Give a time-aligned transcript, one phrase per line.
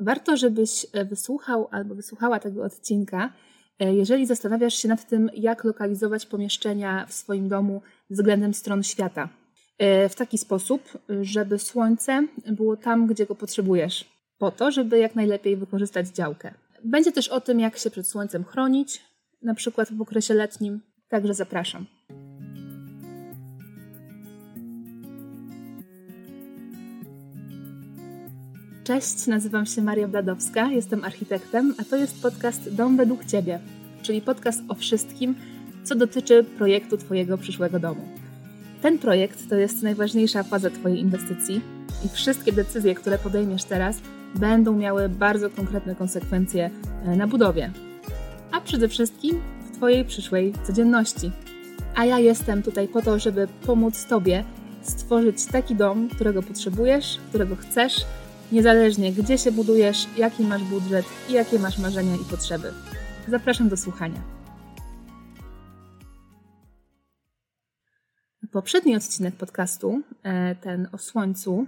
[0.00, 3.32] Warto, żebyś wysłuchał albo wysłuchała tego odcinka,
[3.80, 9.28] jeżeli zastanawiasz się nad tym, jak lokalizować pomieszczenia w swoim domu względem stron świata.
[10.08, 15.56] W taki sposób, żeby słońce było tam, gdzie go potrzebujesz, po to, żeby jak najlepiej
[15.56, 16.54] wykorzystać działkę.
[16.84, 19.02] Będzie też o tym, jak się przed słońcem chronić,
[19.42, 20.80] na przykład w okresie letnim.
[21.08, 21.86] Także zapraszam.
[28.90, 33.60] Cześć, nazywam się Maria Bladowska, jestem architektem, a to jest podcast Dom według Ciebie,
[34.02, 35.34] czyli podcast o wszystkim,
[35.84, 38.00] co dotyczy projektu Twojego przyszłego domu.
[38.82, 41.60] Ten projekt to jest najważniejsza faza Twojej inwestycji
[42.04, 43.98] i wszystkie decyzje, które podejmiesz teraz,
[44.34, 46.70] będą miały bardzo konkretne konsekwencje
[47.04, 47.70] e, na budowie,
[48.52, 49.40] a przede wszystkim
[49.72, 51.30] w Twojej przyszłej codzienności.
[51.94, 54.44] A ja jestem tutaj po to, żeby pomóc Tobie
[54.82, 58.04] stworzyć taki dom, którego potrzebujesz, którego chcesz,
[58.52, 62.72] niezależnie gdzie się budujesz, jaki masz budżet i jakie masz marzenia i potrzeby.
[63.28, 64.22] Zapraszam do słuchania.
[68.52, 71.66] Poprzedni odcinek podcastu, e, ten o słońcu,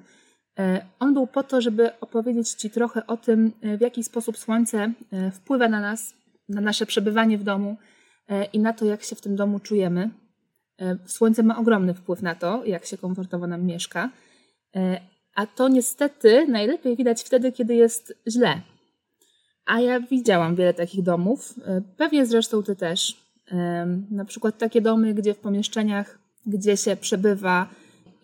[0.58, 4.38] E, on był po to, żeby opowiedzieć Ci trochę o tym, e, w jaki sposób
[4.38, 4.92] słońce
[5.32, 6.14] wpływa na nas,
[6.48, 7.76] na nasze przebywanie w domu
[8.52, 10.10] i na to, jak się w tym domu czujemy.
[11.06, 14.10] Słońce ma ogromny wpływ na to, jak się komfortowo nam mieszka,
[15.34, 18.60] a to niestety najlepiej widać wtedy, kiedy jest źle.
[19.66, 21.54] A ja widziałam wiele takich domów,
[21.96, 23.16] pewnie zresztą Ty też.
[24.10, 27.68] Na przykład takie domy, gdzie w pomieszczeniach, gdzie się przebywa,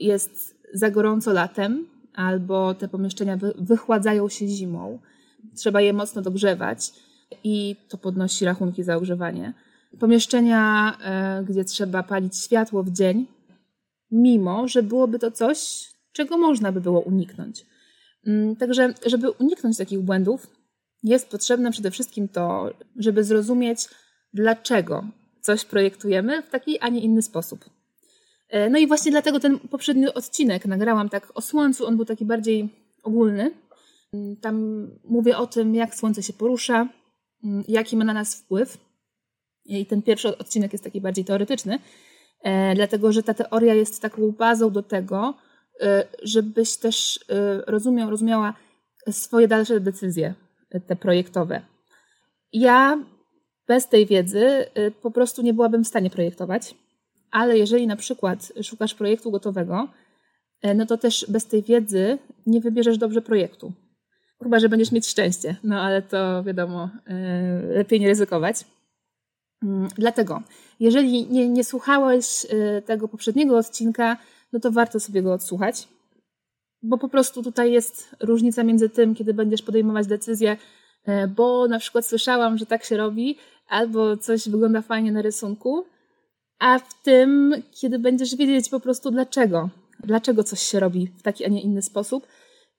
[0.00, 4.98] jest za gorąco latem, albo te pomieszczenia wychładzają się zimą.
[5.56, 6.92] Trzeba je mocno dogrzewać
[7.44, 9.52] i to podnosi rachunki za ogrzewanie.
[9.98, 13.26] Pomieszczenia, e, gdzie trzeba palić światło w dzień,
[14.10, 15.88] mimo że byłoby to coś,
[16.18, 17.66] czego można by było uniknąć.
[18.26, 20.46] Mm, także, żeby uniknąć takich błędów,
[21.02, 23.88] jest potrzebne przede wszystkim to, żeby zrozumieć,
[24.34, 25.04] dlaczego
[25.40, 27.64] coś projektujemy w taki, a nie inny sposób.
[28.48, 32.24] E, no i właśnie dlatego ten poprzedni odcinek nagrałam tak o słońcu, on był taki
[32.24, 32.68] bardziej
[33.02, 33.50] ogólny.
[34.12, 36.88] Mm, tam mówię o tym, jak słońce się porusza,
[37.44, 38.78] mm, jaki ma na nas wpływ.
[39.64, 41.78] I ten pierwszy odcinek jest taki bardziej teoretyczny,
[42.42, 45.34] e, dlatego że ta teoria jest taką bazą do tego,
[46.22, 47.24] żebyś też
[47.66, 48.54] rozumiał, rozumiała
[49.10, 50.34] swoje dalsze decyzje,
[50.86, 51.60] te projektowe.
[52.52, 52.98] Ja
[53.68, 54.64] bez tej wiedzy
[55.02, 56.74] po prostu nie byłabym w stanie projektować
[57.30, 59.88] ale jeżeli na przykład szukasz projektu gotowego,
[60.74, 63.72] no to też bez tej wiedzy nie wybierzesz dobrze projektu.
[64.42, 66.90] Chyba, że będziesz mieć szczęście, no ale to wiadomo,
[67.68, 68.64] lepiej nie ryzykować.
[69.62, 70.42] Mm, dlatego,
[70.80, 72.46] jeżeli nie, nie słuchałeś
[72.86, 74.16] tego poprzedniego odcinka,
[74.52, 75.88] no to warto sobie go odsłuchać,
[76.82, 80.56] bo po prostu tutaj jest różnica między tym, kiedy będziesz podejmować decyzję,
[81.36, 83.38] bo na przykład słyszałam, że tak się robi,
[83.68, 85.84] albo coś wygląda fajnie na rysunku,
[86.58, 89.70] a w tym, kiedy będziesz wiedzieć po prostu dlaczego.
[90.00, 92.26] Dlaczego coś się robi w taki, a nie inny sposób.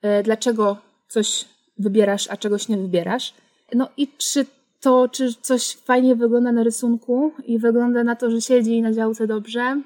[0.01, 1.45] E, dlaczego coś
[1.77, 3.33] wybierasz, a czegoś nie wybierasz.
[3.73, 4.45] No i czy
[4.79, 9.27] to, czy coś fajnie wygląda na rysunku i wygląda na to, że siedzi na działce
[9.27, 9.81] dobrze, e,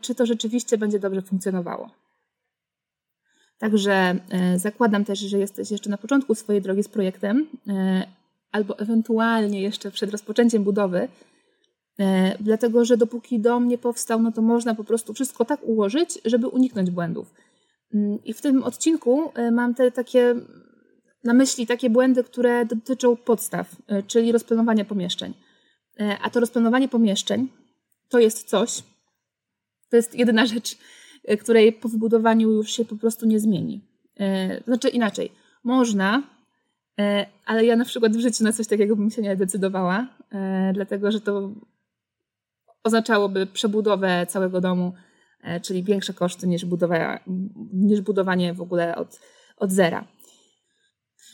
[0.00, 1.90] czy to rzeczywiście będzie dobrze funkcjonowało.
[3.58, 3.92] Także
[4.30, 7.46] e, zakładam też, że jesteś jeszcze na początku swojej drogi z projektem,
[8.52, 11.08] albo ewentualnie jeszcze przed rozpoczęciem budowy,
[12.00, 16.18] E, dlatego, że dopóki dom nie powstał, no to można po prostu wszystko tak ułożyć,
[16.24, 17.34] żeby uniknąć błędów.
[17.94, 20.34] Mm, I w tym odcinku e, mam te takie
[21.24, 25.34] na myśli takie błędy, które dotyczą podstaw, e, czyli rozplanowania pomieszczeń.
[26.22, 27.48] A to rozplanowanie pomieszczeń
[28.08, 28.82] to jest coś,
[29.90, 30.78] to jest jedyna rzecz,
[31.40, 33.80] której po wybudowaniu już się po prostu nie zmieni.
[34.66, 35.32] Znaczy inaczej,
[35.64, 36.22] można,
[37.46, 40.08] ale ja na przykład w życiu na coś takiego bym się nie decydowała,
[40.72, 41.50] dlatego że to
[42.84, 44.92] oznaczałoby przebudowę całego domu,
[45.42, 47.20] e, czyli większe koszty niż, budowa,
[47.72, 49.20] niż budowanie w ogóle od,
[49.56, 50.04] od zera.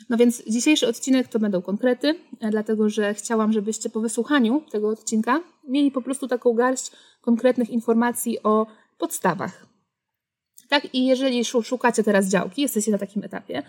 [0.08, 4.88] No więc dzisiejszy odcinek to będą konkrety, e, dlatego że chciałam, żebyście po wysłuchaniu tego
[4.88, 8.66] odcinka mieli po prostu taką garść konkretnych informacji o
[8.98, 9.66] podstawach.
[10.68, 13.62] Tak, i jeżeli szukacie teraz działki, jesteście na takim etapie,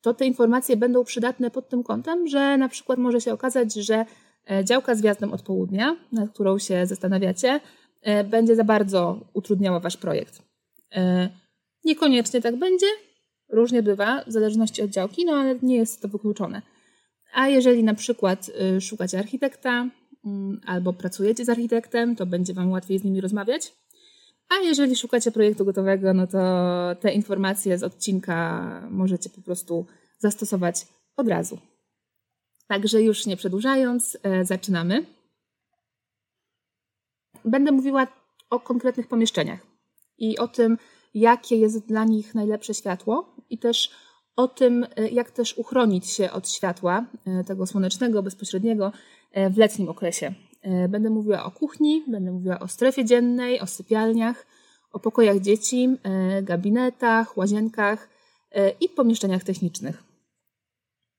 [0.00, 4.04] to te informacje będą przydatne pod tym kątem, że na przykład może się okazać, że
[4.50, 7.60] E, działka z wjazdem od południa, nad którą się zastanawiacie,
[8.02, 10.42] e, będzie za bardzo utrudniała Wasz projekt.
[10.94, 11.28] E,
[11.84, 12.86] niekoniecznie tak będzie,
[13.48, 16.62] różnie bywa, w zależności od działki, no ale nie jest to wykluczone.
[17.34, 18.50] A jeżeli na przykład
[18.80, 19.88] szukacie architekta
[20.66, 23.72] albo pracujecie z architektem, to będzie Wam łatwiej z nimi rozmawiać.
[24.48, 26.38] A jeżeli szukacie projektu gotowego, no to
[27.00, 29.86] te informacje z odcinka możecie po prostu
[30.18, 30.86] zastosować
[31.16, 31.58] od razu.
[32.66, 35.06] Także już nie przedłużając, e, zaczynamy.
[37.44, 38.06] Będę mówiła
[38.50, 39.60] o konkretnych pomieszczeniach
[40.18, 40.78] i o tym,
[41.14, 43.90] jakie jest dla nich najlepsze światło i też
[44.36, 48.92] o tym, e, jak też uchronić się od światła e, tego słonecznego, bezpośredniego
[49.50, 50.34] w letnim okresie.
[50.88, 54.46] Będę mówiła o kuchni, będę mówiła o strefie dziennej, o sypialniach,
[54.92, 55.88] o pokojach dzieci,
[56.42, 58.08] gabinetach, łazienkach
[58.80, 60.02] i pomieszczeniach technicznych.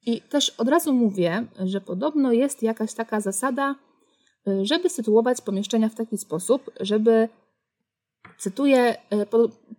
[0.05, 3.75] I też od razu mówię, że podobno jest jakaś taka zasada,
[4.61, 7.29] żeby sytuować pomieszczenia w taki sposób, żeby,
[8.37, 8.95] cytuję,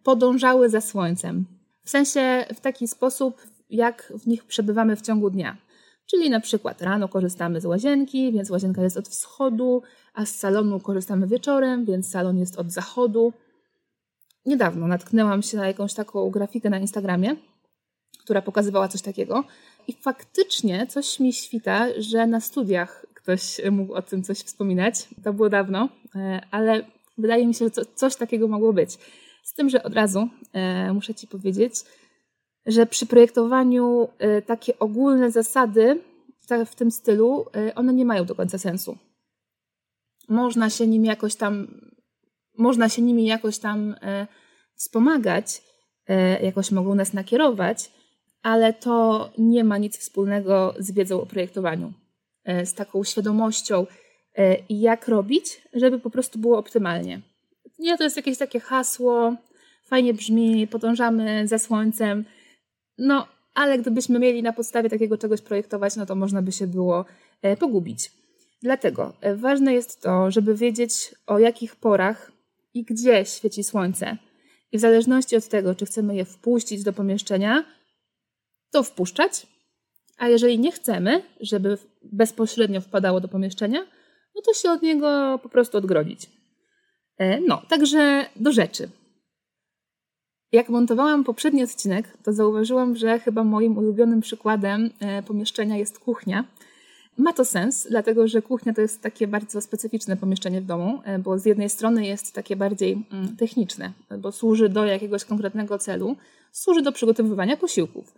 [0.02, 1.44] podążały za słońcem.
[1.84, 5.56] W sensie w taki sposób, jak w nich przebywamy w ciągu dnia.
[6.06, 9.82] Czyli na przykład rano korzystamy z łazienki, więc łazienka jest od wschodu,
[10.14, 13.32] a z salonu korzystamy wieczorem, więc salon jest od zachodu.
[14.46, 17.36] Niedawno natknęłam się na jakąś taką grafikę na Instagramie,
[18.24, 19.44] która pokazywała coś takiego.
[19.88, 25.08] I faktycznie coś mi świta, że na studiach ktoś mógł o tym coś wspominać.
[25.24, 26.84] To było dawno, e, ale
[27.18, 28.98] wydaje mi się, że coś takiego mogło być.
[29.42, 31.74] Z tym, że od razu e, muszę Ci powiedzieć,
[32.66, 36.00] że przy projektowaniu e, takie ogólne zasady
[36.66, 38.98] w tym stylu, one nie mają do końca sensu.
[40.28, 41.80] Można się nimi jakoś tam,
[42.58, 43.94] można się nimi jakoś tam
[44.74, 45.62] wspomagać,
[46.42, 47.90] jakoś mogą nas nakierować,
[48.42, 51.92] ale to nie ma nic wspólnego z wiedzą o projektowaniu,
[52.64, 53.86] z taką świadomością,
[54.68, 57.20] jak robić, żeby po prostu było optymalnie.
[57.78, 59.34] Nie, to jest jakieś takie hasło,
[59.84, 62.24] fajnie brzmi, podążamy za słońcem,
[62.98, 67.04] no ale gdybyśmy mieli na podstawie takiego czegoś projektować, no to można by się było
[67.42, 68.10] e, pogubić.
[68.62, 72.32] Dlatego ważne jest to, żeby wiedzieć o jakich porach
[72.74, 74.16] i gdzie świeci słońce.
[74.72, 77.64] I w zależności od tego, czy chcemy je wpuścić do pomieszczenia,
[78.70, 79.46] to wpuszczać,
[80.18, 83.86] a jeżeli nie chcemy, żeby bezpośrednio wpadało do pomieszczenia,
[84.34, 86.30] no to się od niego po prostu odgrodzić.
[87.18, 88.88] E, no, także do rzeczy.
[90.54, 96.44] Jak montowałam poprzedni odcinek, to zauważyłam, że chyba moim ulubionym przykładem e, pomieszczenia jest kuchnia.
[97.18, 101.18] Ma to sens, dlatego że kuchnia to jest takie bardzo specyficzne pomieszczenie w domu, e,
[101.18, 106.16] bo z jednej strony jest takie bardziej mm, techniczne, bo służy do jakiegoś konkretnego celu,
[106.52, 108.14] służy do przygotowywania posiłków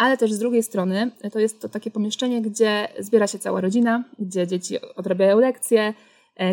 [0.00, 4.04] ale też z drugiej strony to jest to takie pomieszczenie, gdzie zbiera się cała rodzina,
[4.18, 5.94] gdzie dzieci odrabiają lekcje, e,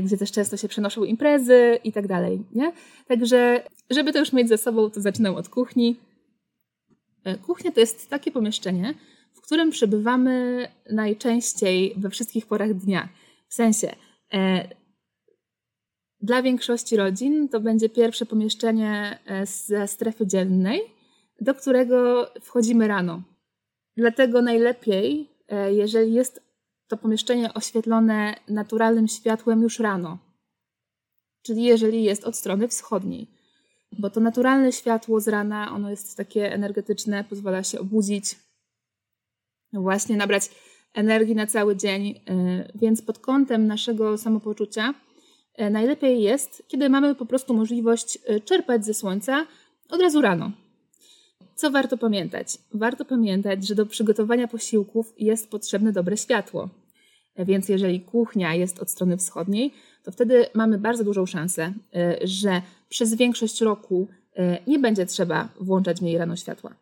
[0.03, 2.39] gdzie też często się przenoszą imprezy i tak dalej.
[3.07, 5.95] Także, żeby to już mieć ze sobą, to zaczynam od kuchni.
[7.23, 8.93] E, kuchnia to jest takie pomieszczenie,
[9.33, 13.09] w którym przebywamy najczęściej we wszystkich porach dnia.
[13.49, 13.95] W sensie,
[14.33, 14.67] e,
[16.21, 20.81] dla większości rodzin to będzie pierwsze pomieszczenie ze strefy dziennej,
[21.41, 23.21] do którego wchodzimy rano.
[23.97, 26.46] Dlatego najlepiej, e, jeżeli jest
[26.87, 30.17] to pomieszczenie oświetlone naturalnym światłem już rano,
[31.41, 33.27] czyli jeżeli jest od strony wschodniej.
[33.99, 38.35] Bo to naturalne światło z rana, ono jest takie energetyczne, pozwala się obudzić,
[39.73, 40.49] właśnie nabrać
[40.93, 44.93] energii na cały dzień, e, więc pod kątem naszego samopoczucia
[45.53, 49.45] e, najlepiej jest, kiedy mamy po prostu możliwość czerpać ze słońca
[49.89, 50.51] od razu rano.
[51.57, 52.57] Co warto pamiętać?
[52.73, 56.69] Warto pamiętać, że do przygotowania posiłków jest potrzebne dobre światło.
[57.37, 62.61] Więc jeżeli kuchnia jest od strony wschodniej, to wtedy mamy bardzo dużą szansę, e, że
[62.89, 66.75] przez większość roku e, nie będzie trzeba włączać w niej rano światła.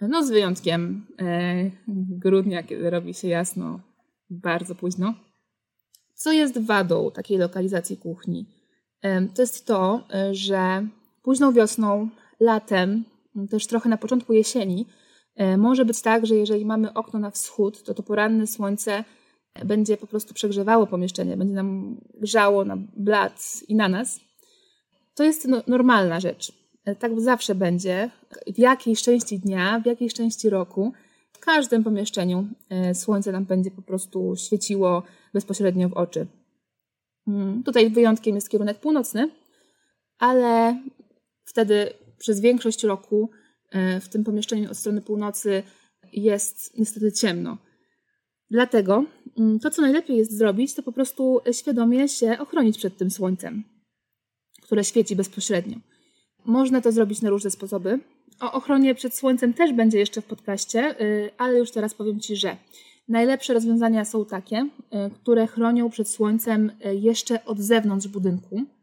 [0.00, 1.70] No z wyjątkiem e,
[2.18, 3.80] grudnia, kiedy robi się jasno
[4.30, 5.14] bardzo późno.
[6.14, 8.46] Co jest wadą takiej lokalizacji kuchni?
[9.34, 10.86] To jest to, że
[11.22, 12.08] późną wiosną,
[12.40, 13.04] latem
[13.50, 14.86] też trochę na początku jesieni,
[15.36, 19.04] e, może być tak, że jeżeli mamy okno na wschód, to to poranne słońce
[19.64, 24.20] będzie po prostu przegrzewało pomieszczenie, będzie nam grzało na blat i na nas.
[25.14, 26.52] To jest no, normalna rzecz.
[26.84, 28.10] E, tak zawsze będzie.
[28.54, 30.92] W jakiejś części dnia, w jakiejś części roku,
[31.32, 35.02] w każdym pomieszczeniu e, słońce nam będzie po prostu świeciło
[35.34, 36.26] bezpośrednio w oczy.
[37.28, 39.30] Mm, tutaj wyjątkiem jest kierunek północny,
[40.18, 40.82] ale
[41.44, 41.92] wtedy
[42.24, 43.30] przez większość roku
[43.70, 45.62] e, w tym pomieszczeniu od strony północy
[46.12, 47.58] jest niestety ciemno.
[48.50, 49.04] Dlatego
[49.38, 53.64] mm, to, co najlepiej jest zrobić, to po prostu świadomie się ochronić przed tym słońcem,
[54.62, 55.76] które świeci bezpośrednio.
[56.44, 58.00] Można to zrobić na różne sposoby.
[58.40, 62.36] O ochronie przed słońcem też będzie jeszcze w podcaście, y, ale już teraz powiem Ci,
[62.36, 62.56] że
[63.08, 68.73] najlepsze rozwiązania są takie, y, które chronią przed słońcem y, jeszcze od zewnątrz budynku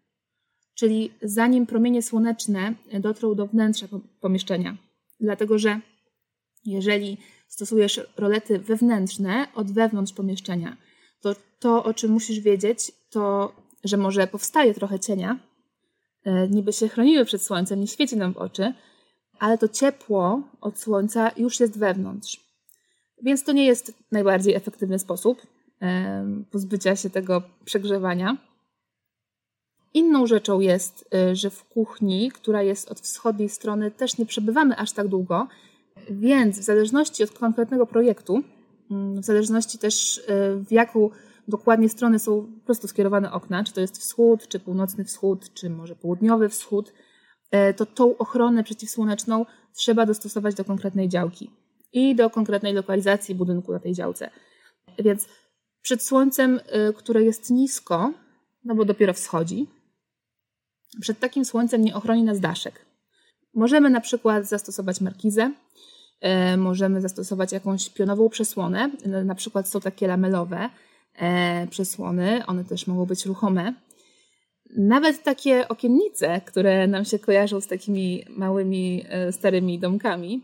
[0.76, 3.88] czyli zanim promienie słoneczne dotrą do wnętrza
[4.20, 4.78] pomieszczenia.
[5.20, 5.80] Dlatego, że
[6.66, 10.78] jeżeli stosujesz rolety wewnętrzne od wewnątrz pomieszczenia,
[11.22, 15.40] to to, o czym musisz wiedzieć, to, że może powstaje trochę cienia,
[16.24, 18.74] e, niby się chronimy przed słońcem, nie świeci nam w oczy,
[19.40, 22.40] ale to ciepło od słońca już jest wewnątrz.
[23.24, 25.42] Więc to nie jest najbardziej efektywny sposób
[26.52, 28.38] pozbycia się tego przegrzewania.
[29.94, 34.78] Inną rzeczą jest, y, że w kuchni, która jest od wschodniej strony, też nie przebywamy
[34.78, 35.48] aż tak długo,
[36.10, 38.44] więc w zależności od konkretnego projektu,
[38.92, 40.24] mm, w zależności też y,
[40.68, 41.10] w jaką
[41.48, 45.70] dokładnie stronę są po prostu skierowane okna, czy to jest wschód, czy północny wschód, czy
[45.70, 46.94] może południowy wschód,
[47.70, 51.52] y, to tą ochronę przeciwsłoneczną trzeba dostosować do konkretnej działki
[51.94, 54.30] i do konkretnej lokalizacji budynku na tej działce.
[55.00, 55.28] Więc
[55.82, 56.60] przed słońcem,
[56.96, 58.14] które jest nisko,
[58.66, 59.68] no bo dopiero wschodzi,
[61.00, 62.86] przed takim słońcem nie ochroni nas daszek.
[63.54, 65.52] Możemy na przykład zastosować markizę,
[66.22, 68.90] e, możemy zastosować jakąś pionową przesłonę,
[69.26, 70.70] na przykład są takie lamelowe
[71.16, 73.74] e, przesłony, one też mogą być ruchome.
[74.78, 80.42] Nawet takie okiennice, które nam się kojarzą z takimi małymi, e, starymi domkami,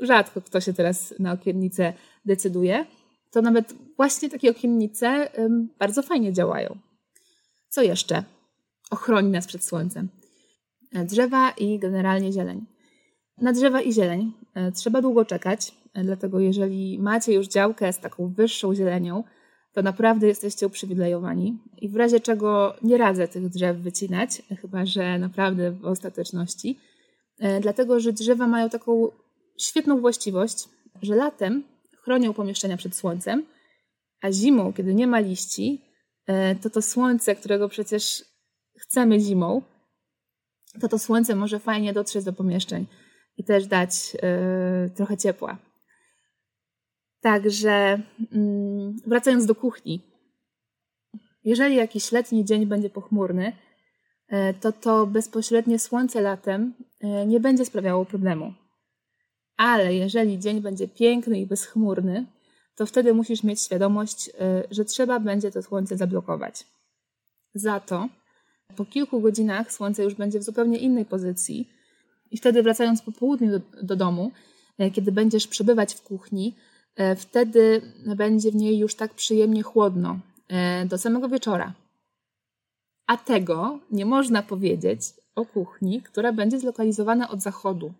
[0.00, 1.92] rzadko kto się teraz na okiennice
[2.24, 2.86] decyduje,
[3.30, 5.30] to nawet właśnie takie okiennice
[5.78, 6.78] bardzo fajnie działają.
[7.68, 8.24] Co jeszcze?
[8.94, 10.08] Ochroni nas przed słońcem.
[10.94, 12.66] E, drzewa i generalnie zieleń.
[13.38, 17.98] Na drzewa i zieleń e, trzeba długo czekać, e, dlatego jeżeli macie już działkę z
[17.98, 19.24] taką wyższą zielenią,
[19.72, 25.18] to naprawdę jesteście uprzywilejowani i w razie czego nie radzę tych drzew wycinać, chyba że
[25.18, 26.78] naprawdę w ostateczności,
[27.60, 29.08] dlatego że drzewa mają taką
[29.58, 30.68] świetną właściwość,
[31.02, 31.64] że latem
[32.02, 33.44] chronią pomieszczenia przed słońcem,
[34.22, 35.84] a zimą, kiedy nie ma liści,
[36.62, 38.24] to to słońce, którego przecież
[38.78, 39.62] chcemy zimą,
[40.80, 42.86] to to słońce może fajnie dotrzeć do pomieszczeń
[43.36, 45.58] i też dać yy, trochę ciepła.
[47.20, 50.00] Także yy, wracając do kuchni.
[51.44, 53.52] Jeżeli jakiś letni dzień będzie pochmurny,
[54.30, 58.54] yy, to to bezpośrednie słońce latem y, nie będzie sprawiało problemu.
[59.56, 62.26] Ale jeżeli dzień będzie piękny i bezchmurny,
[62.76, 64.32] to wtedy musisz mieć świadomość, y,
[64.70, 66.66] że trzeba będzie to słońce zablokować.
[67.54, 68.08] Za to
[68.76, 71.68] po kilku godzinach słońce już będzie w zupełnie innej pozycji
[72.30, 74.32] i wtedy wracając po południu do, do domu,
[74.78, 76.54] e, kiedy będziesz przebywać w kuchni,
[76.96, 77.82] e, wtedy
[78.16, 80.18] będzie w niej już tak przyjemnie chłodno
[80.48, 81.72] e, do samego wieczora.
[83.06, 85.00] A tego nie można powiedzieć
[85.34, 87.92] o kuchni, która będzie zlokalizowana od zachodu.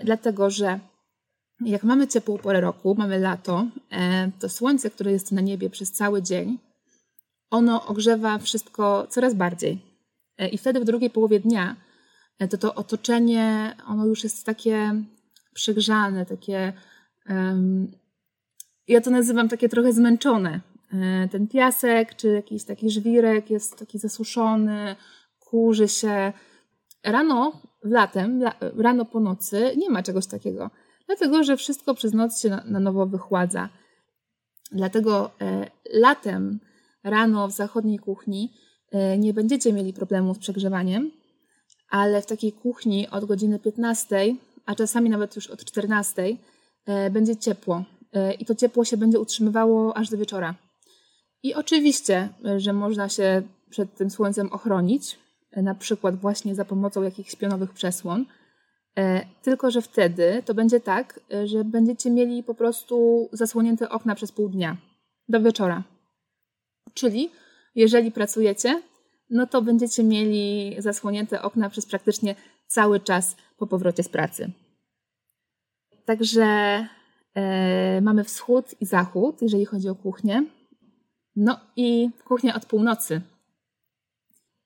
[0.00, 0.80] Dlatego, że
[1.60, 3.66] jak mamy ciepłą porę roku, mamy lato,
[4.40, 6.58] to słońce, które jest na niebie przez cały dzień,
[7.50, 9.78] ono ogrzewa wszystko coraz bardziej.
[10.38, 11.76] E, I wtedy w drugiej połowie dnia
[12.38, 15.02] e, to to otoczenie, ono już jest takie
[15.54, 16.72] przegrzane, takie,
[17.28, 17.92] um,
[18.88, 20.60] ja to nazywam takie trochę zmęczone.
[20.92, 24.96] E, ten piasek czy jakiś taki żwirek jest taki zasuszony,
[25.38, 26.32] kurzy się.
[27.04, 28.42] Rano, latem,
[28.76, 30.70] rano po nocy nie ma czegoś takiego,
[31.06, 33.68] dlatego że wszystko przez noc się na, na nowo wychładza.
[34.72, 36.60] Dlatego e, latem
[37.06, 38.52] rano w zachodniej kuchni
[38.92, 41.10] e, nie będziecie mieli problemu z przegrzewaniem,
[41.90, 44.34] ale w takiej kuchni od godziny 15,
[44.66, 46.36] a czasami nawet już od 14
[46.86, 50.54] e, będzie ciepło e, i to ciepło się będzie utrzymywało aż do wieczora.
[51.42, 55.18] I oczywiście, że można się przed tym słońcem ochronić,
[55.56, 58.24] na przykład właśnie za pomocą jakichś pionowych przesłon,
[59.42, 64.48] tylko że wtedy to będzie tak, że będziecie mieli po prostu zasłonięte okna przez pół
[64.48, 64.76] dnia
[65.28, 65.82] do wieczora.
[66.96, 67.30] Czyli
[67.74, 68.82] jeżeli pracujecie,
[69.30, 72.34] no to będziecie mieli zasłonięte okna przez praktycznie
[72.66, 74.50] cały czas po powrocie z pracy.
[76.04, 76.44] Także
[77.34, 80.44] e, mamy wschód i zachód, jeżeli chodzi o kuchnię.
[81.36, 83.20] No i kuchnia od północy.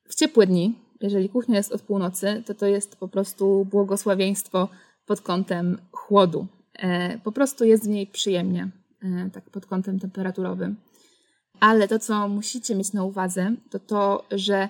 [0.09, 4.69] W ciepłe dni, jeżeli kuchnia jest od północy, to to jest po prostu błogosławieństwo
[5.07, 6.47] pod kątem chłodu.
[6.79, 8.69] E, po prostu jest w niej przyjemnie,
[9.03, 10.77] e, tak pod kątem temperaturowym.
[11.61, 14.69] Ale to, co musicie mieć na uwadze, to to, że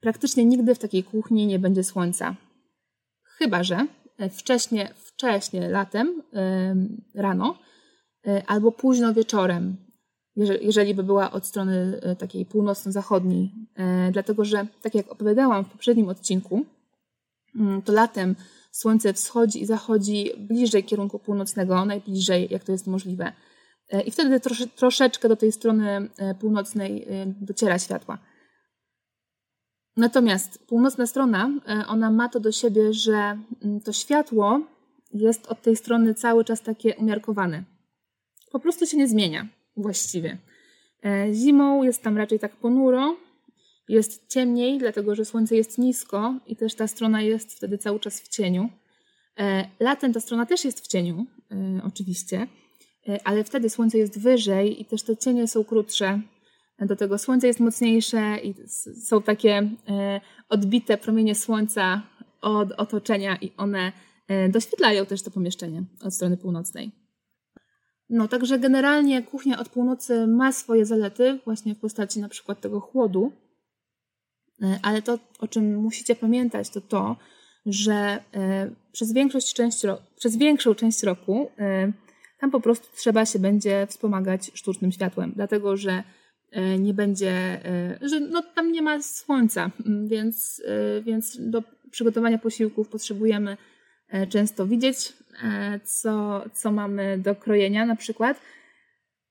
[0.00, 2.34] praktycznie nigdy w takiej kuchni nie będzie słońca.
[3.24, 3.86] Chyba, że
[4.30, 6.22] wcześnie, wcześnie latem,
[7.14, 7.58] rano,
[8.26, 9.76] e, albo późno wieczorem,
[10.60, 13.52] jeżeli by była od strony e, takiej północno-zachodniej.
[13.76, 16.66] E, dlatego, że tak jak opowiadałam w poprzednim odcinku,
[17.56, 18.36] mm, to latem
[18.70, 23.32] słońce wschodzi i zachodzi bliżej kierunku północnego, najbliżej jak to jest możliwe.
[23.90, 28.18] E, I wtedy trosze, troszeczkę do tej strony e, północnej e, dociera światła.
[29.96, 31.50] Natomiast północna strona,
[31.88, 34.60] ona ma to do siebie, że mm, to światło
[35.14, 37.64] jest od tej strony cały czas takie umiarkowane.
[38.52, 40.38] Po prostu się nie zmienia właściwie.
[41.32, 43.16] Zimą jest tam raczej tak ponuro,
[43.88, 48.20] jest ciemniej, dlatego że słońce jest nisko i też ta strona jest wtedy cały czas
[48.20, 48.68] w cieniu.
[49.80, 51.26] Latem ta strona też jest w cieniu,
[51.84, 52.46] oczywiście,
[53.24, 56.20] ale wtedy słońce jest wyżej i też te cienie są krótsze.
[56.80, 58.54] Do tego słońce jest mocniejsze i
[59.02, 59.70] są takie
[60.48, 62.02] odbite promienie słońca
[62.40, 63.92] od otoczenia i one
[64.48, 66.90] doświetlają też to pomieszczenie od strony północnej.
[68.10, 72.80] No, także generalnie kuchnia od północy ma swoje zalety, właśnie w postaci na przykład tego
[72.80, 73.32] chłodu,
[74.82, 77.16] ale to, o czym musicie pamiętać, to to,
[77.66, 78.22] że
[78.92, 79.14] przez,
[79.54, 79.82] część
[80.16, 81.50] przez większą część roku
[82.40, 86.02] tam po prostu trzeba się będzie wspomagać sztucznym światłem, dlatego że
[86.78, 87.60] nie będzie,
[88.00, 89.70] że no, tam nie ma słońca,
[90.06, 90.62] więc,
[91.02, 93.56] więc do przygotowania posiłków potrzebujemy
[94.28, 98.40] często widzieć E, co, co mamy do krojenia na przykład,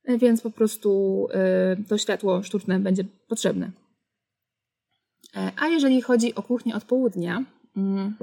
[0.03, 3.71] e, więc po prostu e, to światło sztuczne będzie potrzebne.
[5.57, 7.43] A jeżeli chodzi o kuchnię od południa,
[7.77, 8.15] mm,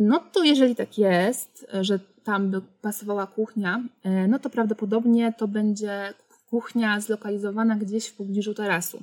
[0.00, 3.82] no to jeżeli tak jest, że tam by pasowała kuchnia,
[4.28, 6.14] no to prawdopodobnie to będzie
[6.50, 9.02] kuchnia zlokalizowana gdzieś w pobliżu tarasu.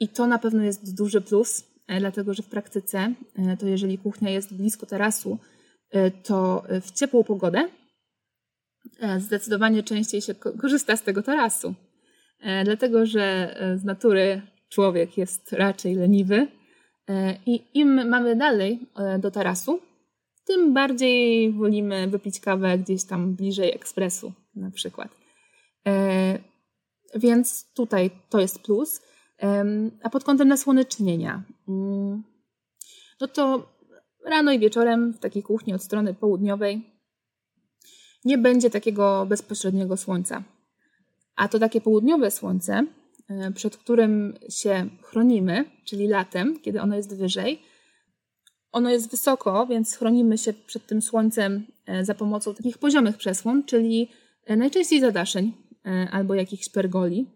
[0.00, 1.64] I to na pewno jest duży plus,
[2.00, 3.12] dlatego że w praktyce,
[3.58, 5.38] to jeżeli kuchnia jest blisko tarasu,
[5.92, 7.68] E, to w ciepłą pogodę
[9.00, 11.74] e, zdecydowanie częściej się korzysta z tego tarasu.
[12.40, 16.46] E, dlatego, że z natury człowiek jest raczej leniwy
[17.46, 18.78] i im mamy dalej
[19.18, 19.80] do tarasu,
[20.44, 25.08] tym bardziej wolimy wypić kawę gdzieś tam bliżej ekspresu na przykład.
[27.14, 29.00] Więc tutaj to jest plus.
[30.02, 32.22] A pod kątem nasłonecznienia, mm,
[33.20, 33.68] no to
[34.24, 36.92] rano i wieczorem w takiej kuchni od strony południowej
[38.24, 40.42] nie będzie takiego bezpośredniego słońca.
[41.36, 42.86] A to takie południowe słońce,
[43.28, 47.62] e, przed którym się chronimy, czyli latem, kiedy ono jest wyżej,
[48.72, 53.64] ono jest wysoko, więc chronimy się przed tym słońcem e, za pomocą takich poziomych przesłon,
[53.64, 54.08] czyli
[54.46, 55.52] e, najczęściej zadaszeń
[56.12, 57.26] albo jakichś pergoli.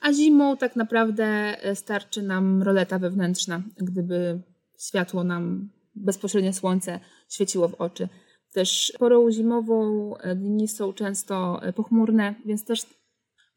[0.00, 4.40] A zimą tak naprawdę starczy nam roleta wewnętrzna, gdyby
[4.78, 8.08] światło nam bezpośrednie słońce świeciło w oczy.
[8.52, 12.86] Też porą zimową e, dni są często e, pochmurne, więc też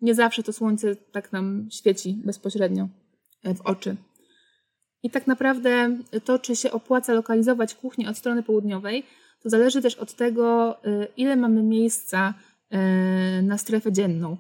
[0.02, 2.88] nie zawsze to słońce tak nam świeci bezpośrednio
[3.44, 3.96] e, w oczy.
[5.06, 9.04] I tak naprawdę to, czy się opłaca lokalizować kuchnię od strony południowej,
[9.44, 10.78] to zależy też od tego,
[11.18, 12.34] ile mamy miejsca
[13.44, 14.38] na strefę dzienną.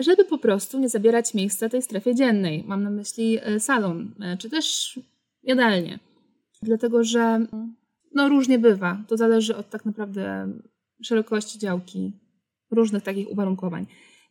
[0.00, 2.64] Żeby po prostu nie zabierać miejsca tej strefie dziennej.
[2.66, 4.98] Mam na myśli salon, czy też
[5.42, 5.98] jadalnię
[6.62, 7.46] dlatego że
[8.14, 8.98] no różnie bywa.
[9.08, 10.52] To zależy od tak naprawdę
[11.02, 12.12] szerokości działki,
[12.70, 13.86] różnych takich uwarunkowań.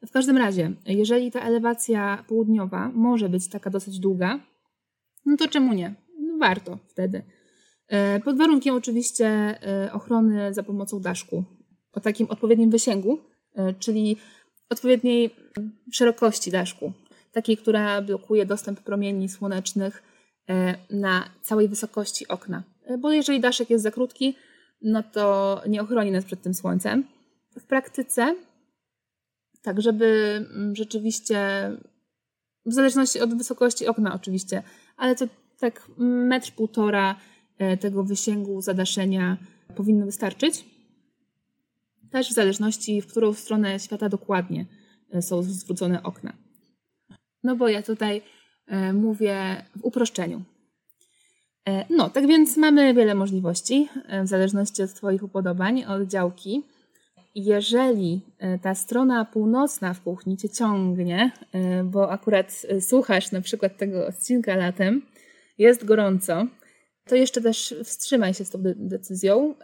[0.08, 4.40] W każdym razie, jeżeli ta elewacja południowa może być taka dosyć długa,
[5.26, 5.96] no to czemu nie?
[6.20, 7.24] No warto wtedy.
[7.88, 11.44] E, pod warunkiem oczywiście e, ochrony za pomocą daszku
[11.94, 13.20] o takim odpowiednim wysięgu,
[13.56, 14.18] e, czyli
[14.70, 15.36] odpowiedniej
[15.92, 16.94] szerokości daszku,
[17.32, 20.04] takiej, która blokuje dostęp promieni słonecznych
[20.90, 22.64] na całej wysokości okna.
[23.00, 24.36] Bo jeżeli daszek jest za krótki,
[24.82, 27.04] no to nie ochroni nas przed tym słońcem.
[27.60, 28.36] W praktyce,
[29.62, 30.06] tak żeby
[30.56, 31.40] mm, rzeczywiście,
[32.66, 34.64] w zależności od wysokości okna oczywiście,
[34.98, 35.26] ale to
[35.60, 37.16] tak metr, półtora
[37.58, 39.38] e, tego wysięgu zadaszenia
[39.76, 40.66] powinno wystarczyć.
[42.12, 44.66] Też w zależności, w którą stronę świata dokładnie
[45.22, 46.34] są zwrócone okna.
[47.44, 48.22] No bo ja tutaj
[48.68, 50.42] E, mówię w uproszczeniu.
[51.68, 56.64] E, no, tak więc mamy wiele możliwości e, w zależności od Twoich upodobań, od działki.
[57.36, 58.22] Jeżeli
[58.62, 61.32] ta strona północna w kuchni Cię ciągnie,
[61.84, 65.02] bo akurat słuchasz na przykład tego odcinka latem,
[65.58, 66.48] jest gorąco,
[67.06, 69.56] to jeszcze też wstrzymaj się z tą decyzją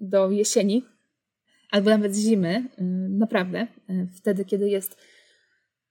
[0.00, 0.84] do jesieni
[1.70, 2.64] albo nawet zimy,
[3.08, 3.66] naprawdę,
[4.16, 4.96] wtedy, kiedy jest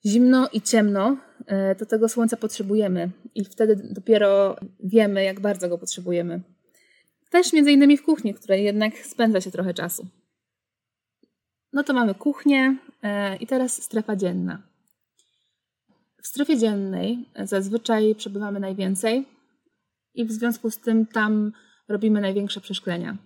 [0.05, 5.77] zimno i ciemno, e, to tego słońca potrzebujemy i wtedy dopiero wiemy, jak bardzo go
[5.77, 6.41] potrzebujemy.
[7.29, 10.07] Też między innymi w kuchni, w której jednak spędza się trochę czasu.
[11.73, 14.61] No to mamy kuchnię e, i teraz strefa dzienna.
[16.21, 19.27] W strefie dziennej zazwyczaj przebywamy najwięcej
[20.13, 21.51] i w związku z tym tam
[21.87, 23.17] robimy największe przeszklenia.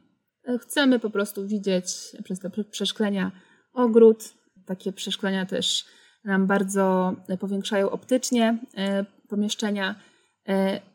[0.43, 1.85] E, chcemy po prostu widzieć
[2.23, 3.31] przez te przeszklenia
[3.73, 4.33] ogród,
[4.65, 5.85] takie przeszklenia też
[6.23, 9.95] nam bardzo powiększają optycznie e, pomieszczenia,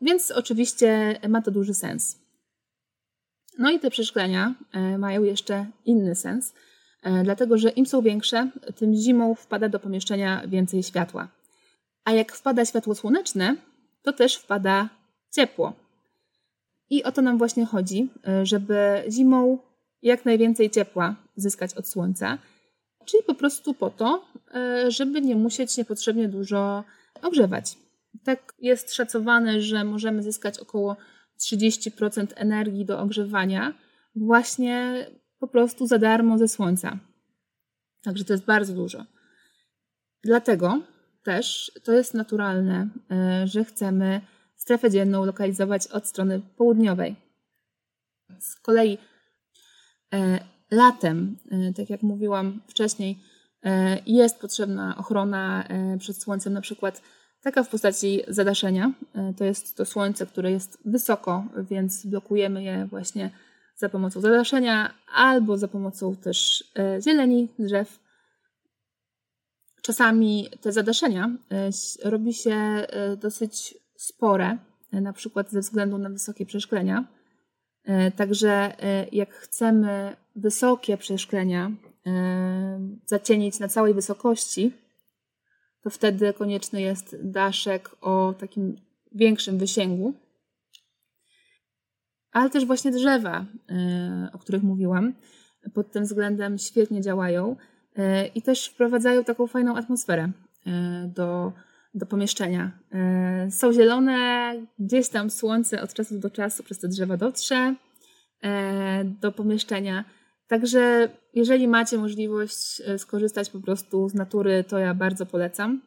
[0.01, 2.19] więc oczywiście ma to duży sens.
[3.59, 4.55] No i te przeszklenia
[4.97, 6.53] mają jeszcze inny sens,
[7.23, 11.27] dlatego że im są większe, tym zimą wpada do pomieszczenia więcej światła.
[12.05, 13.55] A jak wpada światło słoneczne,
[14.03, 14.89] to też wpada
[15.31, 15.73] ciepło.
[16.89, 18.09] I o to nam właśnie chodzi,
[18.43, 19.57] żeby zimą
[20.01, 22.37] jak najwięcej ciepła zyskać od słońca,
[23.05, 26.83] czyli po prostu po to, e, żeby nie musieć niepotrzebnie dużo
[27.21, 27.77] ogrzewać.
[28.23, 30.97] Tak jest szacowane, że możemy zyskać około
[31.37, 33.73] 30% energii do ogrzewania
[34.15, 35.05] właśnie
[35.43, 36.99] po prostu za darmo ze słońca.
[38.03, 39.05] Także to jest bardzo dużo.
[40.23, 40.81] Dlatego
[41.23, 44.21] też to jest naturalne, e, że chcemy
[44.55, 47.15] strefę dzienną lokalizować od strony południowej.
[48.39, 48.97] Z kolei
[50.13, 50.39] E,
[50.71, 53.19] latem, e, tak jak mówiłam wcześniej,
[54.05, 55.67] jest potrzebna ochrona
[55.99, 57.01] przed słońcem, na przykład
[57.41, 58.93] taka w postaci zadaszenia.
[59.37, 63.31] To jest to słońce, które jest wysoko, więc blokujemy je właśnie
[63.83, 66.63] za pomocą zadaszenia albo za pomocą też
[67.05, 67.99] zieleni drzew.
[69.81, 71.29] Czasami te zadaszenia
[72.03, 74.57] robi się dosyć spore,
[74.91, 77.07] na przykład ze względu na wysokie przeszklenia
[77.85, 81.71] E, także e, jak chcemy wysokie przeszklenia
[82.07, 84.71] e, zacienić na całej wysokości,
[85.81, 88.75] to wtedy konieczny jest daszek o takim
[89.11, 90.13] większym wysięgu.
[92.33, 93.45] Ale też właśnie drzewa,
[94.33, 95.13] o których mówiłam,
[95.73, 97.55] pod tym względem świetnie działają
[98.35, 100.31] i też wprowadzają taką fajną atmosferę
[101.07, 101.51] do,
[101.93, 102.71] do pomieszczenia.
[103.49, 107.75] Są zielone, gdzieś tam słońce od czasu do czasu przez te drzewa dotrze
[109.21, 110.05] do pomieszczenia.
[110.47, 115.81] Także jeżeli macie możliwość skorzystać po prostu z natury, to ja bardzo polecam.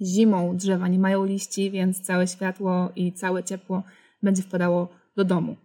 [0.00, 3.82] Zimą drzewa nie mają liści, więc całe światło i całe ciepło
[4.22, 5.56] będzie wpadało do domu.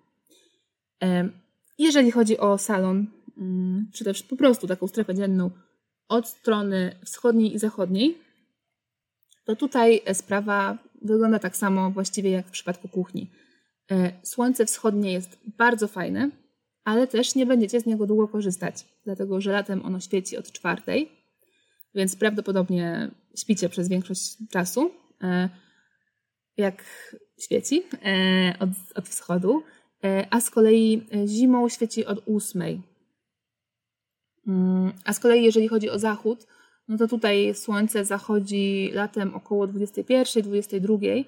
[1.78, 5.52] Jeżeli chodzi o salon, mm, czy też po prostu taką strefę dzienną
[6.08, 8.18] od strony wschodniej i zachodniej,
[9.46, 13.32] to tutaj e, sprawa wygląda tak samo właściwie jak w przypadku kuchni.
[13.92, 16.30] E, słońce wschodnie jest bardzo fajne,
[16.84, 21.12] ale też nie będziecie z niego długo korzystać, dlatego że latem ono świeci od czwartej,
[21.96, 24.92] więc prawdopodobnie śpicie przez większość czasu,
[25.24, 25.50] e,
[26.58, 26.84] jak
[27.44, 27.84] świeci
[28.60, 29.64] od, od wschodu,
[30.30, 32.82] a z kolei zimą świeci od ósmej.
[34.48, 36.48] Mm, a z kolei jeżeli chodzi o zachód,
[36.88, 41.26] no to tutaj słońce zachodzi latem około 21-22,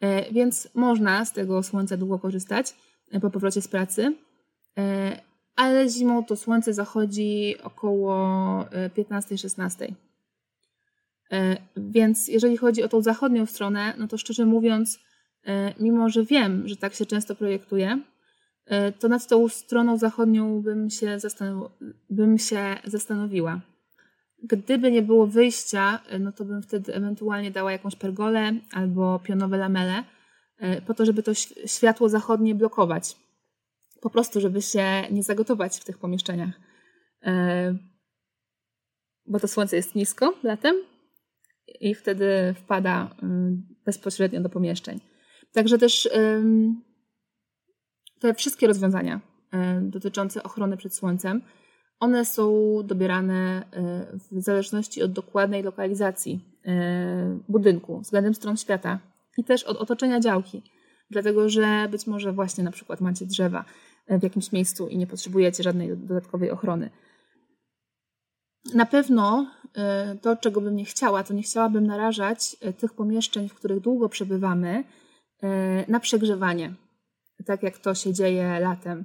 [0.00, 2.74] e, więc można z tego słońca długo korzystać
[3.12, 4.14] e, po powrocie z pracy.
[4.78, 5.20] E,
[5.56, 8.14] ale zimą to słońce zachodzi około
[8.96, 9.92] 15-16.
[11.76, 14.98] Więc jeżeli chodzi o tą zachodnią stronę, no to szczerze mówiąc,
[15.80, 17.98] mimo że wiem, że tak się często projektuje,
[18.98, 21.18] to nad tą stroną zachodnią bym się,
[22.10, 23.60] bym się zastanowiła.
[24.42, 29.56] Gdyby nie było wyjścia, e, no to bym wtedy ewentualnie dała jakąś pergolę albo pionowe
[29.56, 30.04] lamele,
[30.58, 31.34] e, po to, żeby to
[31.66, 33.16] światło zachodnie blokować.
[34.00, 36.60] Po prostu, żeby się nie zagotować w tych pomieszczeniach.
[37.22, 37.76] E,
[39.26, 40.76] bo to słońce jest nisko latem
[41.80, 43.16] i wtedy wpada
[43.84, 45.00] bezpośrednio do pomieszczeń.
[45.56, 46.08] Także też
[48.20, 49.20] te wszystkie rozwiązania
[49.80, 51.42] dotyczące ochrony przed słońcem
[52.00, 58.98] one są dobierane e, w zależności od dokładnej lokalizacji e, budynku względem stron świata
[59.38, 60.62] i też od otoczenia działki.
[61.10, 63.64] Dlatego, że być może właśnie na przykład macie drzewa
[64.06, 66.90] e, w jakimś miejscu i nie potrzebujecie żadnej dodatkowej ochrony.
[68.74, 69.50] Na pewno
[70.22, 74.84] to, czego bym nie chciała, to nie chciałabym narażać tych pomieszczeń, w których długo przebywamy,
[75.88, 76.74] na przegrzewanie,
[77.46, 79.04] tak jak to się dzieje latem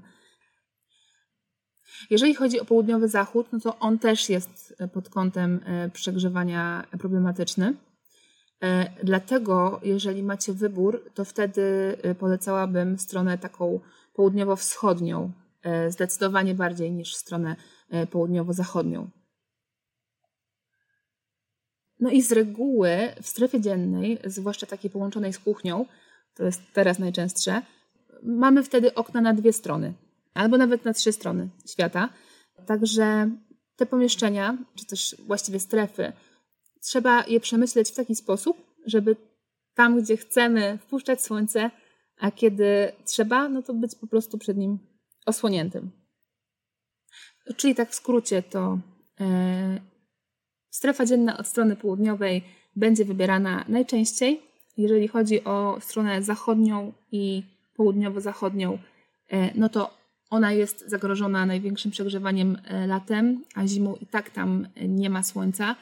[2.09, 6.87] jeżeli chodzi o południowy zachód, no to on też jest e, pod kątem e, przegrzewania
[6.99, 7.73] problematyczny.
[9.03, 13.79] Dlatego, jeżeli macie wybór, to wtedy polecałabym stronę taką
[14.13, 15.31] południowo-wschodnią,
[15.89, 17.55] zdecydowanie bardziej niż stronę
[18.11, 19.09] południowo-zachodnią.
[21.99, 22.89] No i z reguły
[23.21, 25.85] w strefie dziennej, zwłaszcza takiej połączonej z kuchnią,
[26.35, 27.61] to jest teraz najczęstsze,
[28.23, 29.93] mamy wtedy okna na dwie strony
[30.33, 32.09] albo nawet na trzy strony świata.
[32.65, 33.29] Także
[33.75, 36.13] te pomieszczenia, czy też właściwie strefy,
[36.81, 39.15] trzeba je przemyśleć w taki sposób, żeby
[39.73, 41.71] tam, gdzie chcemy wpuszczać słońce,
[42.17, 44.79] a kiedy trzeba, no to być po prostu przed nim
[45.25, 45.91] osłoniętym.
[47.57, 48.79] Czyli tak w skrócie to
[49.19, 49.81] e,
[50.69, 52.43] strefa dzienna od strony południowej
[52.75, 54.50] będzie wybierana najczęściej.
[54.81, 57.43] Jeżeli chodzi o stronę zachodnią i
[57.75, 58.77] południowo-zachodnią,
[59.31, 65.09] e, no to ona jest zagrożona największym przegrzewaniem latem, a zimą i tak tam nie
[65.09, 65.75] ma słońca.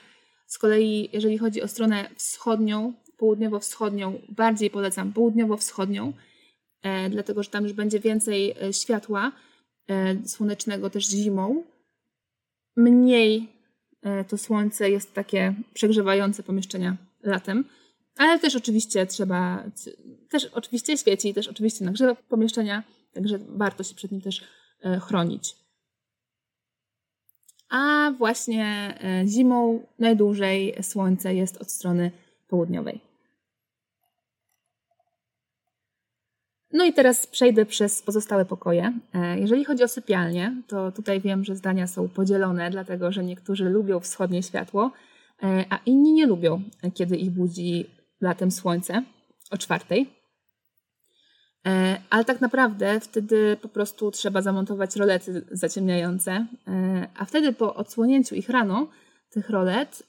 [0.48, 6.14] Z kolei, jeżeli chodzi o stronę wschodnią, południowo-wschodnią, bardziej polecam południowo-wschodnią,
[6.84, 9.32] e, dlatego że tam już będzie więcej e, światła
[9.90, 11.64] e, słonecznego też zimą.
[12.76, 13.48] Mniej
[14.02, 17.66] e, to słońce jest takie przegrzewające pomieszczenia latem,
[18.20, 19.64] ale też oczywiście trzeba,
[20.30, 24.44] też oczywiście świeci, też oczywiście nagrzewa pomieszczenia, także warto się przed nim też
[24.84, 25.56] e, chronić
[27.70, 32.12] a właśnie e, zimą najdłużej słońce jest od strony
[32.48, 33.02] południowej.
[36.74, 38.94] No i teraz przejdę przez pozostałe pokoje.
[39.14, 43.70] E, jeżeli chodzi o sypialnię, to tutaj wiem, że zdania są podzielone, dlatego że niektórzy
[43.70, 44.92] lubią wschodnie światło,
[45.70, 46.62] a inni nie lubią,
[46.94, 47.86] kiedy ich budzi
[48.22, 49.04] latem słońce
[49.52, 50.20] o czwartej.
[51.68, 56.32] E, ale tak naprawdę wtedy po prostu trzeba zamontować rolety zaciemniające,
[56.68, 58.88] e, a wtedy po odsłonięciu ich rano,
[59.30, 60.04] tych rolet,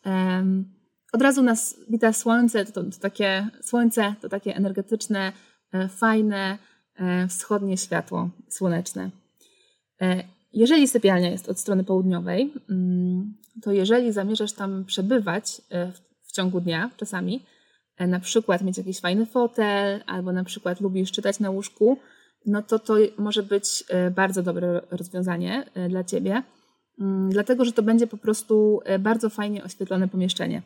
[1.13, 5.33] od razu nas wita słońce, to, to takie słońce, to takie energetyczne,
[5.73, 6.59] e, fajne,
[7.29, 9.11] wschodnie światło słoneczne.
[10.53, 15.63] Jeżeli sypialnia jest od strony południowej, mm, to jeżeli zamierzasz tam przebywać
[16.23, 17.43] w ciągu dnia czasami,
[18.07, 21.99] na przykład mieć jakiś fajny fotel, albo na przykład lubisz czytać na łóżku,
[22.47, 26.43] no to to może być e, bardzo dobre rozwiązanie e, dla Ciebie,
[27.01, 30.63] mm, dlatego że to będzie po prostu bardzo fajnie oświetlone pomieszczenie.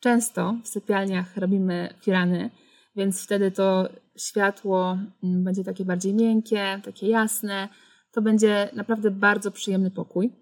[0.00, 2.50] Często w sypialniach robimy firany,
[2.96, 7.68] więc wtedy to światło mm, będzie takie bardziej miękkie, takie jasne.
[8.12, 10.32] To będzie naprawdę bardzo przyjemny pokój.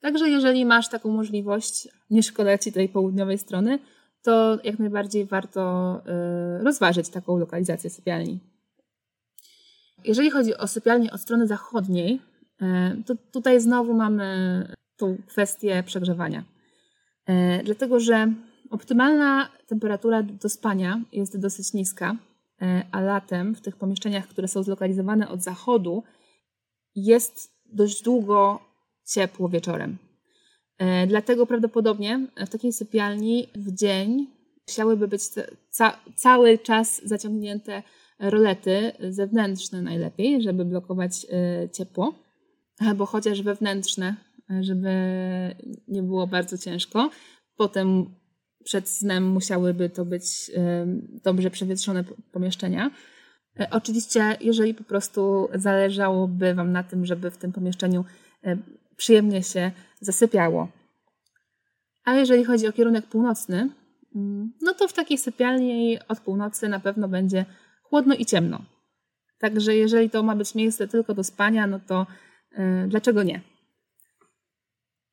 [0.00, 3.78] Także jeżeli masz taką możliwość, nie szkoda Ci tej południowej strony,
[4.26, 5.62] to jak najbardziej warto
[6.60, 8.38] y, rozważyć taką lokalizację sypialni.
[10.04, 12.20] Jeżeli chodzi o sypialnię od strony zachodniej,
[12.62, 14.28] y, to tutaj znowu mamy
[14.96, 16.44] tą kwestię przegrzewania.
[17.30, 18.32] Y, dlatego, że
[18.70, 22.16] optymalna temperatura do spania jest dosyć niska,
[22.92, 26.02] a latem w tych pomieszczeniach, które są zlokalizowane od zachodu,
[26.94, 28.60] jest dość długo
[29.04, 29.98] ciepło wieczorem.
[30.78, 34.26] E, dlatego prawdopodobnie w takiej sypialni w dzień
[34.68, 35.22] musiałyby być
[35.70, 37.82] ca cały czas zaciągnięte
[38.18, 42.14] rolety zewnętrzne najlepiej, żeby blokować e, ciepło,
[42.78, 44.16] albo chociaż wewnętrzne,
[44.60, 44.90] żeby
[45.88, 47.10] nie było bardzo ciężko.
[47.56, 48.14] Potem
[48.64, 50.86] przed snem musiałyby to być e,
[51.24, 52.90] dobrze przewietrzone pomieszczenia.
[53.70, 58.04] Oczywiście, jeżeli po prostu zależałoby Wam na tym, żeby w tym pomieszczeniu
[58.96, 60.68] przyjemnie się zasypiało.
[62.04, 63.70] A jeżeli chodzi o kierunek północny,
[64.14, 67.44] mm, no to w takiej sypialni od północy na pewno będzie
[67.82, 68.64] chłodno i ciemno.
[69.38, 72.06] Także jeżeli to ma być miejsce tylko do spania, no to
[72.52, 73.40] yy, dlaczego nie?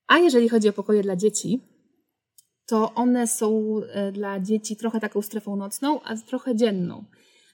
[0.08, 1.62] A jeżeli chodzi o pokoje dla dzieci,
[2.66, 7.04] to one są y, dla dzieci trochę taką strefą nocną, a trochę dzienną.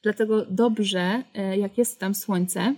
[0.03, 2.75] Dlatego dobrze, y, jak jest tam słońce,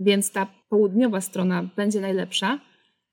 [0.00, 2.60] więc ta południowa strona będzie najlepsza,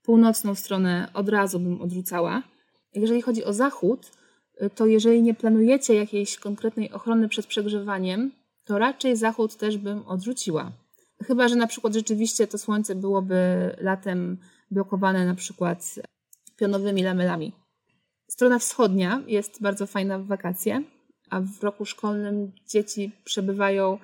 [0.06, 2.44] północną stronę od razu bym odrzucała.
[2.94, 4.12] Jeżeli chodzi o zachód,
[4.76, 8.32] to jeżeli nie planujecie jakiejś konkretnej ochrony przed przegrzewaniem,
[8.66, 10.72] to raczej zachód też bym odrzuciła.
[11.24, 13.36] Chyba, że na przykład rzeczywiście to słońce byłoby
[13.82, 14.38] latem
[14.72, 15.96] blokowane na przykład
[16.58, 17.52] pionowymi lamelami.
[18.28, 20.84] Strona wschodnia jest bardzo fajna w wakacje,
[21.30, 23.98] a w roku szkolnym dzieci przebywają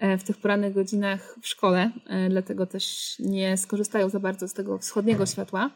[0.00, 4.78] w tych porannych godzinach w szkole, e, dlatego też nie skorzystają za bardzo z tego
[4.78, 5.70] wschodniego światła.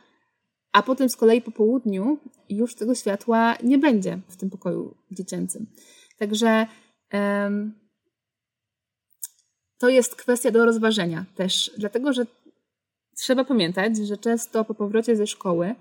[0.73, 5.67] A potem z kolei po południu już tego światła nie będzie w tym pokoju dziecięcym.
[6.19, 6.67] Także
[7.13, 7.75] um,
[9.79, 12.27] to jest kwestia do rozważenia też, dlatego że
[13.17, 15.75] trzeba pamiętać, że często po powrocie ze szkoły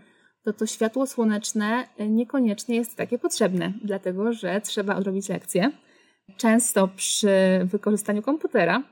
[0.44, 5.72] to to światło słoneczne niekoniecznie jest takie potrzebne, dlatego że trzeba odrobić lekcje
[6.38, 7.30] często przy
[7.66, 8.84] wykorzystaniu komputera,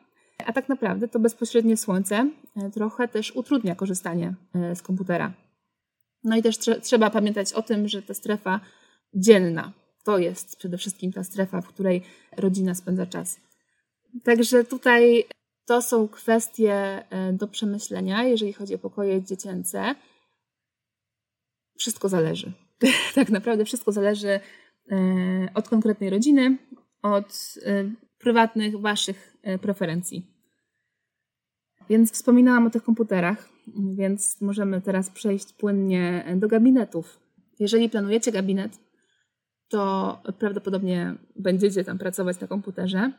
[0.45, 5.33] a tak naprawdę to bezpośrednie słońce e, trochę też utrudnia korzystanie e, z komputera.
[6.23, 8.59] No i też trze trzeba pamiętać o tym, że ta strefa
[9.13, 9.71] dzielna
[10.03, 12.01] to jest przede wszystkim ta strefa, w której
[12.37, 13.39] rodzina spędza czas.
[14.23, 15.25] Także tutaj
[15.65, 16.73] to są kwestie
[17.09, 19.95] e, do przemyślenia, jeżeli chodzi o pokoje dziecięce.
[21.77, 22.51] Wszystko zależy.
[23.15, 24.39] tak naprawdę wszystko zależy
[25.53, 26.57] od konkretnej rodziny,
[27.05, 30.25] od y, prywatnych Waszych y, preferencji.
[31.89, 33.49] Więc wspominałam o tych komputerach,
[33.95, 37.19] więc możemy teraz przejść płynnie do gabinetów.
[37.59, 38.79] Jeżeli planujecie gabinet,
[39.67, 43.11] to prawdopodobnie będziecie tam pracować na komputerze.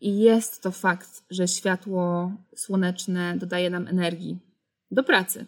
[0.00, 4.38] I jest to fakt, że światło słoneczne dodaje nam energii
[4.90, 5.46] do pracy.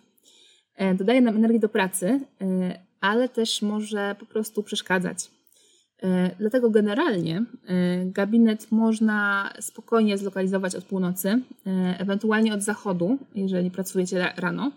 [0.75, 5.31] E, dodaje nam energii do pracy, e, ale też może po prostu przeszkadzać.
[6.03, 7.45] E, dlatego generalnie
[8.05, 11.43] gabinet można spokojnie zlokalizować od północy,
[11.99, 14.73] ewentualnie od zachodu, jeżeli pracujecie rano,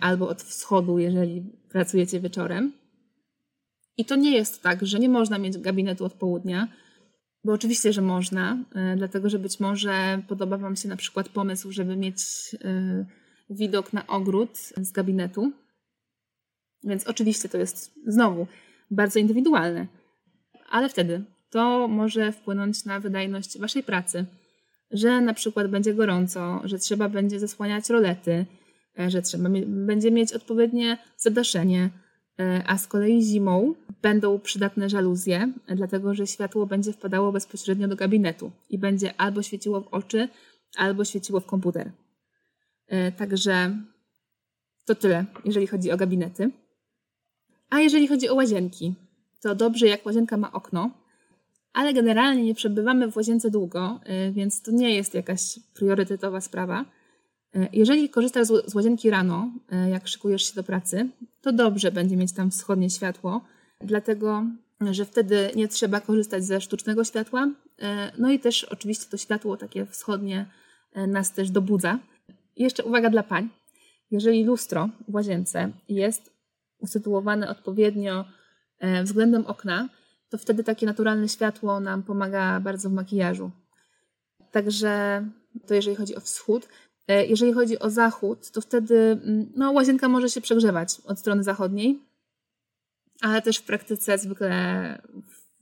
[0.00, 2.72] albo od wschodu, jeżeli pracujecie wieczorem.
[3.96, 6.68] I to nie jest tak, że nie można mieć gabinetu od południa,
[7.44, 8.58] bo oczywiście, że można,
[8.96, 12.16] dlatego że być może podoba Wam się na przykład pomysł, żeby mieć
[13.50, 15.52] widok na ogród z gabinetu.
[16.82, 18.46] Więc oczywiście to jest znowu
[18.90, 19.86] bardzo indywidualne,
[20.70, 24.24] ale wtedy to może wpłynąć na wydajność Waszej pracy,
[24.90, 28.46] że na przykład będzie gorąco, że trzeba będzie zasłaniać rolety,
[28.98, 31.90] e, że trzeba będzie mieć odpowiednie zadaszenie,
[32.40, 37.96] e, a z kolei zimą będą przydatne żaluzje, dlatego że światło będzie wpadało bezpośrednio do
[37.96, 40.28] gabinetu i będzie albo świeciło w oczy,
[40.76, 41.90] albo świeciło w komputer.
[42.86, 43.78] E, także
[44.84, 46.50] to tyle, jeżeli chodzi o gabinety.
[47.70, 48.94] A jeżeli chodzi o łazienki,
[49.44, 50.90] to dobrze, jak łazienka ma okno,
[51.72, 56.84] ale generalnie nie przebywamy w łazience długo, e, więc to nie jest jakaś priorytetowa sprawa.
[57.54, 59.50] E, jeżeli korzystasz z łazienki rano,
[59.90, 61.08] jak szykujesz się do pracy,
[61.40, 63.44] to dobrze będzie mieć tam wschodnie światło,
[63.80, 64.44] dlatego
[64.90, 67.50] że wtedy nie trzeba korzystać ze sztucznego światła.
[68.18, 70.46] No i też oczywiście to światło takie wschodnie
[71.08, 71.98] nas też dobudza.
[72.56, 73.48] Jeszcze uwaga dla pań.
[74.10, 76.30] Jeżeli lustro w łazience jest
[76.78, 78.24] usytuowane odpowiednio
[79.04, 79.88] względem okna,
[80.28, 83.50] to wtedy takie naturalne światło nam pomaga bardzo w makijażu.
[84.50, 85.24] Także
[85.66, 86.68] to jeżeli chodzi o wschód.
[87.08, 91.42] E, jeżeli chodzi o zachód, to wtedy mm, no, łazienka może się przegrzewać od strony
[91.42, 92.02] zachodniej,
[93.20, 95.02] ale też w praktyce zwykle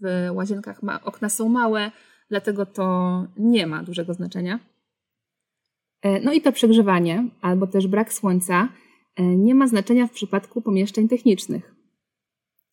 [0.01, 1.91] w łazienkach okna są małe,
[2.29, 4.59] dlatego to nie ma dużego znaczenia.
[6.03, 8.69] E, no i to przegrzewanie, albo też brak słońca,
[9.17, 11.72] e, nie ma znaczenia w przypadku pomieszczeń technicznych.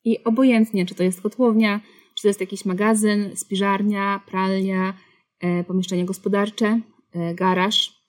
[0.03, 1.81] I obojętnie, czy to jest kotłownia,
[2.15, 4.93] czy to jest jakiś magazyn, spiżarnia, pralnia,
[5.39, 6.81] e, pomieszczenie gospodarcze,
[7.35, 7.99] garaż,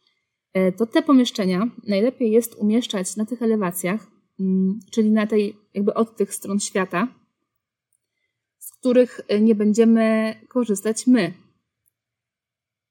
[0.76, 4.06] to te pomieszczenia najlepiej jest umieszczać na tych elewacjach,
[4.40, 7.08] mm, czyli na tej, jakby od tych stron świata,
[8.58, 11.34] z których nie będziemy korzystać my,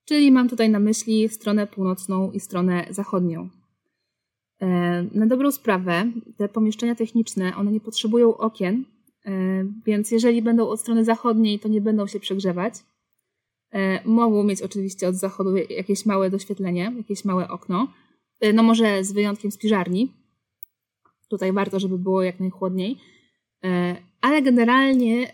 [0.10, 3.50] Czyli mam tutaj na myśli stronę północną i stronę zachodnią.
[4.62, 8.86] E, na dobrą sprawę, te pomieszczenia techniczne, one nie potrzebują okien,
[9.26, 9.32] e,
[9.86, 12.74] więc jeżeli będą od strony zachodniej, to nie będą się przegrzewać.
[13.72, 17.88] E, mogą mieć oczywiście od zachodu jakieś małe doświetlenie, jakieś małe okno.
[18.54, 20.14] No może z wyjątkiem spiżarni.
[21.30, 22.98] Tutaj warto, żeby było jak najchłodniej.
[24.22, 25.34] Ale generalnie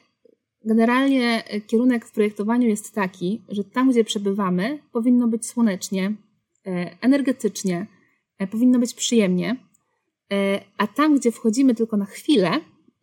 [0.65, 6.13] Generalnie kierunek w projektowaniu jest taki, że tam, gdzie przebywamy, powinno być słonecznie,
[7.01, 7.87] energetycznie,
[8.51, 9.55] powinno być przyjemnie,
[10.77, 12.51] a tam, gdzie wchodzimy tylko na chwilę,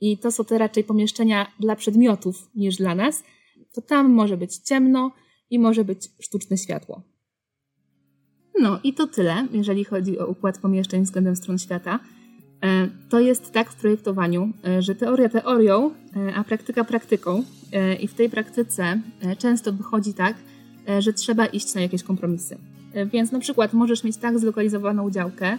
[0.01, 3.23] i to są te raczej pomieszczenia dla przedmiotów niż dla nas,
[3.73, 5.13] to tam może być ciemno
[5.51, 7.03] i może być sztuczne światło.
[8.61, 12.01] No i to tyle, jeżeli chodzi o układ pomieszczeń względem stron świata.
[12.63, 17.45] E, to jest tak w projektowaniu, e, że teoria teorią, e, a praktyka praktyką.
[18.01, 19.01] I w tej praktyce
[19.39, 20.37] często wychodzi tak,
[20.99, 22.59] że trzeba iść na jakieś kompromisy.
[23.07, 25.59] Więc na przykład możesz mieć tak zlokalizowaną działkę,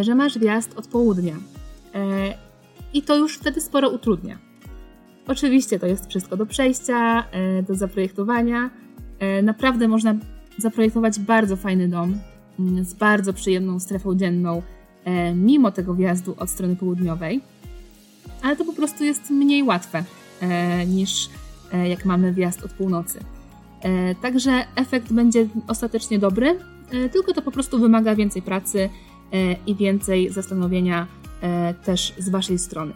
[0.00, 1.36] że masz wjazd od południa.
[2.94, 4.38] I to już wtedy sporo utrudnia.
[5.26, 7.24] Oczywiście to jest wszystko do przejścia,
[7.68, 8.70] do zaprojektowania.
[9.42, 10.14] Naprawdę można
[10.58, 12.18] zaprojektować bardzo fajny dom
[12.58, 14.62] mm, z bardzo przyjemną strefą dzienną,
[15.04, 17.40] E, mimo tego wjazdu od strony południowej,
[18.42, 20.04] ale to po prostu jest mniej łatwe
[20.40, 21.30] e, niż
[21.72, 23.20] e, jak mamy wjazd od północy.
[24.22, 26.58] Także efekt będzie ostatecznie dobry,
[27.12, 28.88] tylko to po prostu wymaga więcej pracy
[29.66, 31.06] i więcej zastanowienia
[31.84, 32.92] też z Waszej strony.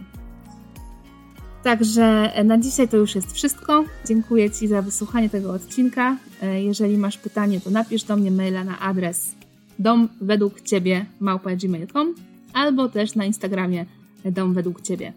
[1.63, 3.85] Także na dzisiaj to już jest wszystko.
[4.07, 6.17] Dziękuję Ci za wysłuchanie tego odcinka.
[6.57, 9.35] Jeżeli masz pytanie, to napisz do mnie maila na adres
[9.79, 12.15] dom według Ciebie małpa.gmail.com
[12.53, 13.87] albo też na Instagramie
[14.25, 15.13] dom według Ciebie.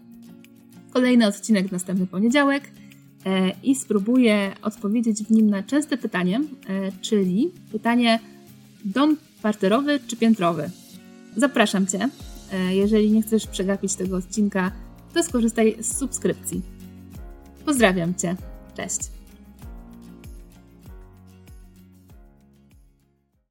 [0.92, 2.70] Kolejny odcinek następny poniedziałek e,
[3.62, 8.18] i spróbuję odpowiedzieć w nim na częste pytanie, e, czyli pytanie
[8.84, 10.70] dom parterowy czy piętrowy?
[11.36, 12.08] Zapraszam Cię.
[12.52, 14.72] E, jeżeli nie chcesz przegapić tego odcinka,
[15.14, 16.62] to skorzystaj z subskrypcji.
[17.64, 18.36] Pozdrawiam Cię.
[18.76, 19.17] Cześć.